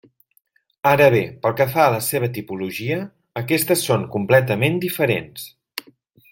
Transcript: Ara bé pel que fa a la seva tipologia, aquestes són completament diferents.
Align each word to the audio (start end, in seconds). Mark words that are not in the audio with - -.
Ara 0.91 1.09
bé 1.15 1.19
pel 1.43 1.53
que 1.59 1.67
fa 1.73 1.83
a 1.83 1.91
la 1.97 1.99
seva 2.07 2.31
tipologia, 2.39 2.99
aquestes 3.45 3.87
són 3.91 4.09
completament 4.19 4.85
diferents. 4.89 5.49